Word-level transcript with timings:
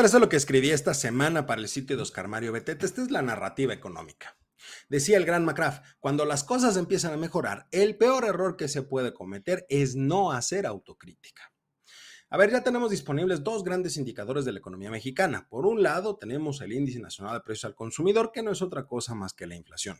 tal? 0.00 0.06
Esto 0.06 0.16
es 0.16 0.22
lo 0.22 0.28
que 0.30 0.36
escribí 0.36 0.70
esta 0.70 0.94
semana 0.94 1.44
para 1.44 1.60
el 1.60 1.68
sitio 1.68 1.94
de 1.94 2.02
Oscar 2.02 2.26
Mario 2.26 2.52
Betete. 2.52 2.86
Esta 2.86 3.02
es 3.02 3.10
la 3.10 3.20
narrativa 3.20 3.74
económica. 3.74 4.34
Decía 4.88 5.18
el 5.18 5.26
gran 5.26 5.44
McCraft, 5.44 5.84
cuando 5.98 6.24
las 6.24 6.42
cosas 6.42 6.78
empiezan 6.78 7.12
a 7.12 7.18
mejorar, 7.18 7.66
el 7.70 7.98
peor 7.98 8.24
error 8.24 8.56
que 8.56 8.68
se 8.68 8.80
puede 8.80 9.12
cometer 9.12 9.66
es 9.68 9.96
no 9.96 10.32
hacer 10.32 10.64
autocrítica. 10.64 11.52
A 12.32 12.36
ver, 12.36 12.52
ya 12.52 12.62
tenemos 12.62 12.92
disponibles 12.92 13.42
dos 13.42 13.64
grandes 13.64 13.96
indicadores 13.96 14.44
de 14.44 14.52
la 14.52 14.60
economía 14.60 14.88
mexicana. 14.88 15.48
Por 15.50 15.66
un 15.66 15.82
lado, 15.82 16.14
tenemos 16.14 16.60
el 16.60 16.72
índice 16.72 17.00
nacional 17.00 17.34
de 17.34 17.40
precios 17.40 17.64
al 17.64 17.74
consumidor, 17.74 18.30
que 18.32 18.40
no 18.40 18.52
es 18.52 18.62
otra 18.62 18.86
cosa 18.86 19.16
más 19.16 19.34
que 19.34 19.48
la 19.48 19.56
inflación. 19.56 19.98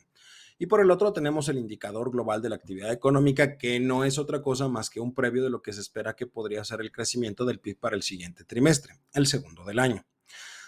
Y 0.57 0.67
por 0.67 0.79
el 0.79 0.91
otro 0.91 1.11
tenemos 1.11 1.49
el 1.49 1.57
indicador 1.57 2.09
global 2.09 2.41
de 2.41 2.47
la 2.47 2.55
actividad 2.55 2.93
económica, 2.93 3.57
que 3.57 3.81
no 3.81 4.05
es 4.05 4.17
otra 4.17 4.41
cosa 4.41 4.69
más 4.69 4.89
que 4.89 5.01
un 5.01 5.13
previo 5.13 5.43
de 5.43 5.49
lo 5.49 5.61
que 5.61 5.73
se 5.73 5.81
espera 5.81 6.15
que 6.15 6.25
podría 6.25 6.63
ser 6.63 6.79
el 6.79 6.93
crecimiento 6.93 7.43
del 7.43 7.59
PIB 7.59 7.77
para 7.77 7.97
el 7.97 8.01
siguiente 8.01 8.45
trimestre, 8.45 8.93
el 9.13 9.27
segundo 9.27 9.65
del 9.65 9.79
año. 9.79 10.05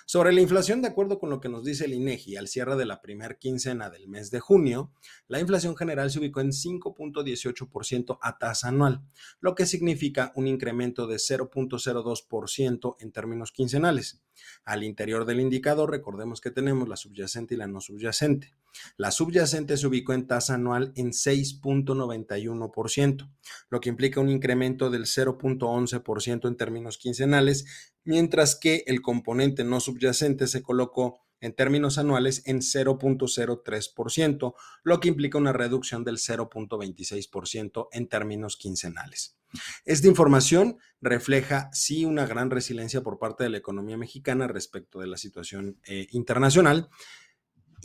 Sobre 0.05 0.33
la 0.33 0.41
inflación, 0.41 0.81
de 0.81 0.89
acuerdo 0.89 1.19
con 1.19 1.29
lo 1.29 1.39
que 1.39 1.49
nos 1.49 1.63
dice 1.63 1.85
el 1.85 1.93
INEGI 1.93 2.35
al 2.37 2.47
cierre 2.47 2.75
de 2.75 2.85
la 2.85 3.01
primera 3.01 3.35
quincena 3.35 3.89
del 3.89 4.07
mes 4.07 4.31
de 4.31 4.39
junio, 4.39 4.91
la 5.27 5.39
inflación 5.39 5.75
general 5.75 6.11
se 6.11 6.19
ubicó 6.19 6.41
en 6.41 6.51
5.18% 6.51 8.17
a 8.21 8.37
tasa 8.37 8.69
anual, 8.69 9.01
lo 9.39 9.55
que 9.55 9.65
significa 9.65 10.31
un 10.35 10.47
incremento 10.47 11.07
de 11.07 11.17
0.02% 11.17 12.95
en 12.99 13.11
términos 13.11 13.51
quincenales. 13.51 14.22
Al 14.65 14.83
interior 14.83 15.25
del 15.25 15.39
indicador, 15.39 15.91
recordemos 15.91 16.41
que 16.41 16.51
tenemos 16.51 16.87
la 16.87 16.95
subyacente 16.95 17.55
y 17.55 17.57
la 17.57 17.65
no 17.67 17.81
subyacente. 17.81 18.53
La 18.97 19.11
subyacente 19.11 19.77
se 19.77 19.87
ubicó 19.87 20.13
en 20.13 20.27
tasa 20.27 20.53
anual 20.55 20.91
en 20.95 21.11
6.91%, 21.11 23.29
lo 23.69 23.79
que 23.79 23.89
implica 23.89 24.19
un 24.19 24.29
incremento 24.29 24.89
del 24.89 25.05
0.11% 25.05 26.47
en 26.47 26.57
términos 26.57 26.97
quincenales, 26.97 27.91
mientras 28.03 28.55
que 28.55 28.83
el 28.87 29.01
componente 29.01 29.63
no 29.63 29.79
subyacente 29.79 30.47
se 30.47 30.63
colocó 30.63 31.22
en 31.43 31.53
términos 31.53 31.97
anuales 31.97 32.41
en 32.45 32.61
0.03%, 32.61 34.53
lo 34.83 34.99
que 35.01 35.09
implica 35.09 35.37
una 35.37 35.51
reducción 35.51 36.05
del 36.05 36.15
0.26% 36.15 37.89
en 37.91 38.07
términos 38.07 38.55
quincenales. 38.55 39.37
Esta 39.83 40.07
información 40.07 40.77
refleja 41.01 41.69
sí 41.73 42.05
una 42.05 42.25
gran 42.25 42.49
resiliencia 42.49 43.01
por 43.01 43.19
parte 43.19 43.43
de 43.43 43.49
la 43.49 43.57
economía 43.57 43.97
mexicana 43.97 44.47
respecto 44.47 45.01
de 45.01 45.07
la 45.07 45.17
situación 45.17 45.81
eh, 45.85 46.07
internacional, 46.11 46.89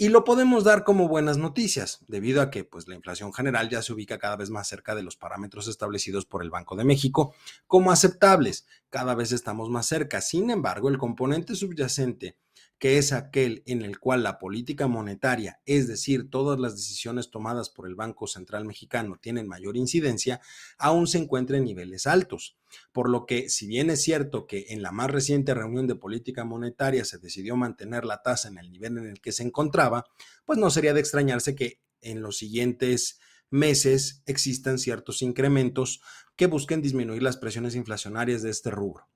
y 0.01 0.11
lo 0.11 0.23
podemos 0.23 0.63
dar 0.63 0.85
como 0.85 1.09
buenas 1.09 1.39
noticias, 1.39 2.05
debido 2.07 2.41
a 2.41 2.51
que 2.51 2.63
pues, 2.63 2.87
la 2.87 2.95
inflación 2.95 3.33
general 3.33 3.69
ya 3.69 3.83
se 3.83 3.93
ubica 3.93 4.21
cada 4.21 4.37
vez 4.37 4.49
más 4.49 4.69
cerca 4.69 4.95
de 4.95 5.03
los 5.03 5.17
parámetros 5.17 5.67
establecidos 5.67 6.25
por 6.25 6.45
el 6.45 6.51
Banco 6.51 6.77
de 6.77 6.85
México 6.85 7.35
como 7.67 7.91
aceptables. 7.91 8.69
Cada 8.91 9.17
vez 9.17 9.33
estamos 9.33 9.71
más 9.71 9.87
cerca. 9.87 10.21
Sin 10.21 10.51
embargo, 10.51 10.89
el 10.89 10.99
componente 10.99 11.57
subyacente 11.57 12.37
que 12.79 12.99
es 12.99 13.13
aquel 13.13 13.63
en 13.67 13.83
el 13.83 13.99
cual 13.99 14.23
la 14.23 14.39
política 14.39 14.87
monetaria, 14.87 15.61
es 15.67 15.89
decir, 15.89 16.31
todas 16.31 16.61
las 16.61 16.77
decisiones 16.77 17.31
tomadas 17.31 17.71
por 17.71 17.89
el 17.89 17.97
Banco 17.97 18.27
Central 18.27 18.65
Mexicano 18.65 19.19
tienen 19.21 19.49
mayor 19.49 19.77
incidencia, 19.77 20.41
aún 20.79 21.09
se 21.09 21.19
encuentra 21.19 21.57
en 21.57 21.65
niveles 21.65 22.07
altos. 22.07 22.57
Por 22.93 23.09
lo 23.09 23.27
que, 23.27 23.49
si 23.49 23.67
bien 23.67 23.91
es 23.91 24.03
cierto 24.03 24.47
que 24.47 24.67
en 24.69 24.83
la 24.83 24.93
más 24.93 25.11
reciente 25.11 25.55
reunión 25.55 25.87
de 25.89 25.97
política 25.97 26.45
monetaria 26.45 27.05
se 27.05 27.19
decidió 27.19 27.57
mantener 27.57 28.05
la 28.05 28.23
tasa 28.23 28.49
en 28.49 28.59
el 28.59 28.71
nivel 28.71 28.99
en 28.99 29.07
el 29.07 29.21
que 29.21 29.33
se 29.33 29.43
encontraba, 29.43 30.05
pues 30.45 30.59
no 30.59 30.71
sería 30.71 30.95
de 30.95 31.01
extrañarse 31.01 31.57
que 31.57 31.81
en 32.01 32.23
los 32.23 32.37
siguientes 32.37 33.19
meses 33.51 34.23
existan 34.27 34.79
ciertos 34.79 35.23
incrementos 35.23 36.01
que 36.37 36.47
busquen 36.47 36.83
disminuir 36.83 37.23
las 37.23 37.39
presiones 37.39 37.75
inflacionarias 37.75 38.43
de 38.43 38.51
este 38.51 38.71
rubro. 38.71 39.09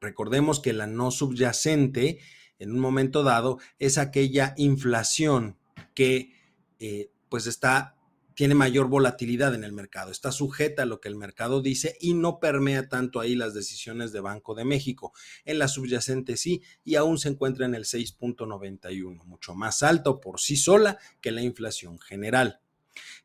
Recordemos 0.00 0.60
que 0.60 0.72
la 0.72 0.86
no 0.86 1.10
subyacente 1.10 2.20
en 2.58 2.72
un 2.72 2.78
momento 2.78 3.22
dado 3.22 3.58
es 3.78 3.98
aquella 3.98 4.54
inflación 4.56 5.56
que 5.94 6.32
eh, 6.78 7.10
pues 7.28 7.46
está 7.46 7.96
tiene 8.36 8.54
mayor 8.54 8.88
volatilidad 8.88 9.54
en 9.54 9.64
el 9.64 9.72
mercado, 9.72 10.12
está 10.12 10.30
sujeta 10.30 10.82
a 10.82 10.86
lo 10.86 11.00
que 11.00 11.08
el 11.08 11.16
mercado 11.16 11.62
dice 11.62 11.96
y 11.98 12.12
no 12.12 12.38
permea 12.38 12.86
tanto 12.86 13.18
ahí 13.18 13.34
las 13.34 13.54
decisiones 13.54 14.12
de 14.12 14.20
Banco 14.20 14.54
de 14.54 14.66
México. 14.66 15.14
En 15.46 15.58
la 15.58 15.68
subyacente 15.68 16.36
sí, 16.36 16.62
y 16.84 16.96
aún 16.96 17.16
se 17.16 17.30
encuentra 17.30 17.64
en 17.64 17.74
el 17.74 17.84
6.91, 17.84 19.24
mucho 19.24 19.54
más 19.54 19.82
alto 19.82 20.20
por 20.20 20.38
sí 20.38 20.56
sola 20.56 20.98
que 21.22 21.30
la 21.30 21.40
inflación 21.40 21.98
general. 21.98 22.60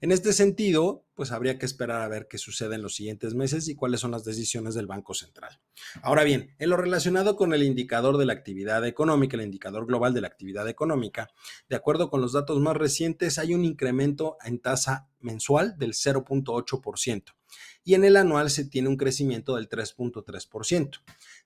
En 0.01 0.11
este 0.11 0.33
sentido, 0.33 1.05
pues 1.13 1.31
habría 1.31 1.59
que 1.59 1.67
esperar 1.67 2.01
a 2.01 2.07
ver 2.07 2.27
qué 2.27 2.39
sucede 2.39 2.73
en 2.73 2.81
los 2.81 2.95
siguientes 2.95 3.35
meses 3.35 3.67
y 3.67 3.75
cuáles 3.75 3.99
son 3.99 4.09
las 4.09 4.23
decisiones 4.23 4.73
del 4.73 4.87
Banco 4.87 5.13
Central. 5.13 5.61
Ahora 6.01 6.23
bien, 6.23 6.55
en 6.57 6.71
lo 6.71 6.77
relacionado 6.77 7.35
con 7.35 7.53
el 7.53 7.61
indicador 7.61 8.17
de 8.17 8.25
la 8.25 8.33
actividad 8.33 8.83
económica, 8.87 9.37
el 9.37 9.43
indicador 9.43 9.85
global 9.85 10.15
de 10.15 10.21
la 10.21 10.27
actividad 10.27 10.67
económica, 10.67 11.29
de 11.69 11.75
acuerdo 11.75 12.09
con 12.09 12.19
los 12.19 12.33
datos 12.33 12.59
más 12.59 12.75
recientes, 12.75 13.37
hay 13.37 13.53
un 13.53 13.63
incremento 13.63 14.37
en 14.43 14.57
tasa 14.57 15.07
mensual 15.19 15.77
del 15.77 15.93
0.8% 15.93 17.35
y 17.83 17.93
en 17.93 18.03
el 18.03 18.17
anual 18.17 18.49
se 18.49 18.65
tiene 18.65 18.89
un 18.89 18.97
crecimiento 18.97 19.55
del 19.55 19.69
3.3%, 19.69 20.99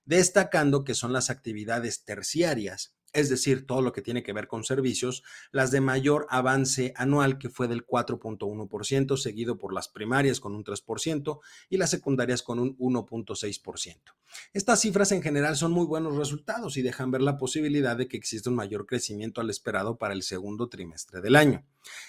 destacando 0.06 0.82
que 0.82 0.94
son 0.94 1.12
las 1.12 1.28
actividades 1.28 2.04
terciarias 2.04 2.95
es 3.16 3.30
decir, 3.30 3.66
todo 3.66 3.80
lo 3.80 3.92
que 3.92 4.02
tiene 4.02 4.22
que 4.22 4.34
ver 4.34 4.46
con 4.46 4.62
servicios, 4.62 5.22
las 5.50 5.70
de 5.70 5.80
mayor 5.80 6.26
avance 6.28 6.92
anual, 6.96 7.38
que 7.38 7.48
fue 7.48 7.66
del 7.66 7.86
4.1%, 7.86 9.16
seguido 9.16 9.56
por 9.56 9.72
las 9.72 9.88
primarias 9.88 10.38
con 10.38 10.54
un 10.54 10.62
3% 10.62 11.40
y 11.70 11.78
las 11.78 11.90
secundarias 11.90 12.42
con 12.42 12.58
un 12.58 12.76
1.6%. 12.76 13.96
Estas 14.52 14.80
cifras 14.82 15.12
en 15.12 15.22
general 15.22 15.56
son 15.56 15.72
muy 15.72 15.86
buenos 15.86 16.16
resultados 16.16 16.76
y 16.76 16.82
dejan 16.82 17.10
ver 17.10 17.22
la 17.22 17.38
posibilidad 17.38 17.96
de 17.96 18.06
que 18.06 18.18
exista 18.18 18.50
un 18.50 18.56
mayor 18.56 18.84
crecimiento 18.84 19.40
al 19.40 19.48
esperado 19.48 19.96
para 19.96 20.12
el 20.12 20.22
segundo 20.22 20.68
trimestre 20.68 21.22
del 21.22 21.36
año. 21.36 21.64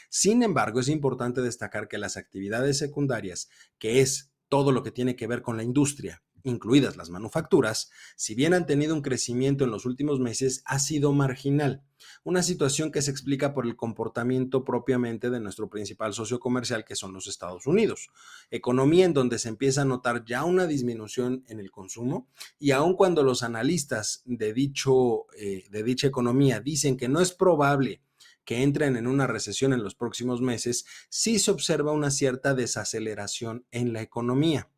Sin 0.10 0.44
embargo, 0.44 0.82
es 0.82 0.90
importante 0.90 1.42
destacar 1.42 1.88
que 1.88 1.98
las 1.98 2.18
actividades 2.18 2.78
secundarias, 2.78 3.50
que 3.80 4.02
es 4.02 4.32
todo 4.50 4.74
lo 4.74 4.84
que 4.84 4.92
tiene 4.92 5.16
que 5.16 5.28
ver 5.28 5.42
con 5.42 5.56
la 5.56 5.64
industria, 5.64 6.22
incluidas 6.48 6.98
las 6.98 7.10
manufacturas, 7.10 7.92
si 8.16 8.36
bien 8.36 8.54
han 8.54 8.66
tenido 8.66 8.96
un 8.96 9.02
crecimiento 9.02 9.64
en 9.64 9.72
los 9.72 9.86
últimos 9.86 10.20
meses, 10.20 10.64
ha 10.66 10.80
sido 10.80 11.14
marginal, 11.14 11.84
una 12.24 12.44
situación 12.44 12.92
que 12.92 13.02
se 13.02 13.12
explica 13.12 13.54
por 13.54 13.66
el 13.66 13.76
comportamiento 13.76 14.64
propiamente 14.64 15.30
de 15.30 15.40
nuestro 15.40 15.70
principal 15.70 16.14
socio 16.14 16.40
comercial, 16.40 16.86
que 16.86 16.96
son 16.96 17.14
los 17.14 17.28
Estados 17.28 17.68
Unidos. 17.68 18.10
Economía 18.50 19.06
en 19.06 19.14
donde 19.14 19.40
se 19.40 19.50
empieza 19.50 19.82
a 19.82 19.86
notar 19.86 20.24
ya 20.26 20.44
una 20.44 20.68
disminución 20.68 21.44
en 21.48 21.60
el 21.60 21.72
consumo 21.72 22.30
y 22.60 22.72
aun 22.72 22.96
cuando 22.96 23.24
los 23.24 23.44
analistas 23.44 24.22
de, 24.26 24.54
dicho, 24.54 25.28
eh, 25.38 25.66
de 25.70 25.84
dicha 25.84 26.08
economía 26.08 26.60
dicen 26.60 26.98
que 26.98 27.10
no 27.10 27.20
es 27.20 27.34
probable 27.34 28.02
que 28.46 28.64
entren 28.64 28.96
en 28.96 29.08
una 29.08 29.28
recesión 29.28 29.74
en 29.74 29.84
los 29.84 29.94
próximos 29.94 30.40
meses, 30.40 30.86
sí 31.10 31.38
se 31.38 31.52
observa 31.52 31.92
una 31.92 32.12
cierta 32.12 32.54
desaceleración 32.54 33.66
en 33.72 33.92
la 33.92 34.02
economía 34.02 34.70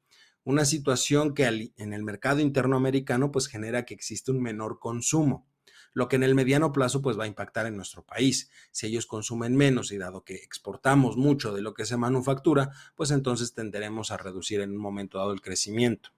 una 0.43 0.65
situación 0.65 1.33
que 1.33 1.71
en 1.77 1.93
el 1.93 2.03
mercado 2.03 2.39
interno 2.39 2.77
americano 2.77 3.31
pues 3.31 3.47
genera 3.47 3.85
que 3.85 3.93
existe 3.93 4.31
un 4.31 4.41
menor 4.41 4.79
consumo, 4.79 5.47
lo 5.93 6.07
que 6.07 6.15
en 6.15 6.23
el 6.23 6.35
mediano 6.35 6.71
plazo 6.71 7.01
pues 7.01 7.19
va 7.19 7.25
a 7.25 7.27
impactar 7.27 7.65
en 7.65 7.75
nuestro 7.75 8.03
país. 8.03 8.49
Si 8.71 8.87
ellos 8.87 9.05
consumen 9.05 9.55
menos 9.55 9.91
y 9.91 9.97
dado 9.97 10.23
que 10.23 10.35
exportamos 10.35 11.17
mucho 11.17 11.53
de 11.53 11.61
lo 11.61 11.73
que 11.73 11.85
se 11.85 11.97
manufactura, 11.97 12.71
pues 12.95 13.11
entonces 13.11 13.53
tenderemos 13.53 14.11
a 14.11 14.17
reducir 14.17 14.61
en 14.61 14.71
un 14.71 14.77
momento 14.77 15.17
dado 15.17 15.33
el 15.33 15.41
crecimiento. 15.41 16.09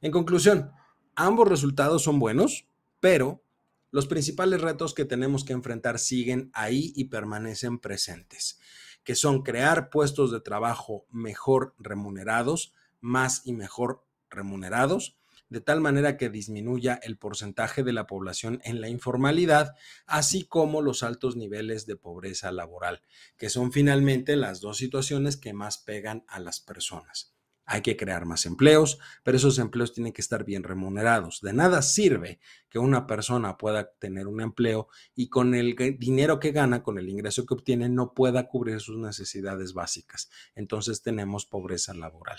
En 0.00 0.12
conclusión, 0.12 0.70
ambos 1.14 1.48
resultados 1.48 2.02
son 2.02 2.18
buenos, 2.18 2.68
pero 3.00 3.42
los 3.90 4.06
principales 4.06 4.60
retos 4.60 4.94
que 4.94 5.04
tenemos 5.04 5.44
que 5.44 5.52
enfrentar 5.52 5.98
siguen 5.98 6.50
ahí 6.52 6.92
y 6.96 7.04
permanecen 7.04 7.78
presentes, 7.78 8.58
que 9.04 9.14
son 9.14 9.42
crear 9.42 9.90
puestos 9.90 10.30
de 10.32 10.40
trabajo 10.40 11.06
mejor 11.10 11.74
remunerados, 11.78 12.74
más 13.00 13.42
y 13.44 13.52
mejor 13.52 14.06
remunerados, 14.30 15.16
de 15.48 15.60
tal 15.60 15.80
manera 15.80 16.16
que 16.16 16.28
disminuya 16.28 16.98
el 17.02 17.18
porcentaje 17.18 17.82
de 17.82 17.92
la 17.92 18.06
población 18.06 18.60
en 18.64 18.80
la 18.80 18.88
informalidad, 18.88 19.74
así 20.06 20.44
como 20.44 20.82
los 20.82 21.02
altos 21.02 21.36
niveles 21.36 21.86
de 21.86 21.96
pobreza 21.96 22.50
laboral, 22.50 23.02
que 23.36 23.48
son 23.48 23.72
finalmente 23.72 24.36
las 24.36 24.60
dos 24.60 24.78
situaciones 24.78 25.36
que 25.36 25.52
más 25.52 25.78
pegan 25.78 26.24
a 26.28 26.40
las 26.40 26.60
personas. 26.60 27.32
Hay 27.68 27.82
que 27.82 27.96
crear 27.96 28.26
más 28.26 28.46
empleos, 28.46 29.00
pero 29.24 29.36
esos 29.36 29.58
empleos 29.58 29.92
tienen 29.92 30.12
que 30.12 30.20
estar 30.20 30.44
bien 30.44 30.62
remunerados. 30.62 31.40
De 31.40 31.52
nada 31.52 31.82
sirve 31.82 32.38
que 32.70 32.78
una 32.78 33.08
persona 33.08 33.58
pueda 33.58 33.90
tener 33.98 34.28
un 34.28 34.40
empleo 34.40 34.86
y 35.16 35.28
con 35.28 35.52
el 35.52 35.74
dinero 35.98 36.38
que 36.38 36.52
gana, 36.52 36.84
con 36.84 36.96
el 36.96 37.08
ingreso 37.08 37.44
que 37.44 37.54
obtiene, 37.54 37.88
no 37.88 38.14
pueda 38.14 38.46
cubrir 38.46 38.80
sus 38.80 38.98
necesidades 38.98 39.74
básicas. 39.74 40.30
Entonces 40.54 41.02
tenemos 41.02 41.44
pobreza 41.44 41.92
laboral. 41.92 42.38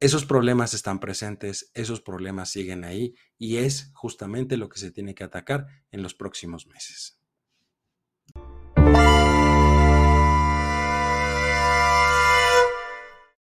Esos 0.00 0.24
problemas 0.24 0.72
están 0.72 0.98
presentes, 0.98 1.70
esos 1.74 2.00
problemas 2.00 2.48
siguen 2.48 2.84
ahí 2.84 3.14
y 3.36 3.58
es 3.58 3.90
justamente 3.92 4.56
lo 4.56 4.70
que 4.70 4.80
se 4.80 4.90
tiene 4.90 5.14
que 5.14 5.24
atacar 5.24 5.66
en 5.90 6.02
los 6.02 6.14
próximos 6.14 6.66
meses. 6.66 7.19